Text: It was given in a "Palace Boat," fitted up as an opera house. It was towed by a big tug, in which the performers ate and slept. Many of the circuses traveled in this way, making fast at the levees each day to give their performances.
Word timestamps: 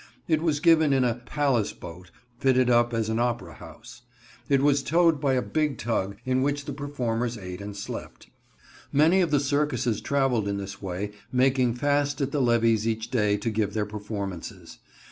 It 0.27 0.41
was 0.41 0.59
given 0.59 0.93
in 0.93 1.03
a 1.03 1.13
"Palace 1.27 1.73
Boat," 1.73 2.09
fitted 2.39 2.71
up 2.71 2.91
as 2.91 3.07
an 3.07 3.19
opera 3.19 3.53
house. 3.53 4.01
It 4.49 4.63
was 4.63 4.81
towed 4.81 5.21
by 5.21 5.35
a 5.35 5.43
big 5.43 5.77
tug, 5.77 6.15
in 6.25 6.41
which 6.41 6.65
the 6.65 6.73
performers 6.73 7.37
ate 7.37 7.61
and 7.61 7.77
slept. 7.77 8.27
Many 8.91 9.21
of 9.21 9.29
the 9.29 9.39
circuses 9.39 10.01
traveled 10.01 10.47
in 10.47 10.57
this 10.57 10.81
way, 10.81 11.11
making 11.31 11.75
fast 11.75 12.19
at 12.19 12.31
the 12.31 12.41
levees 12.41 12.87
each 12.87 13.11
day 13.11 13.37
to 13.37 13.51
give 13.51 13.75
their 13.75 13.85
performances. 13.85 14.79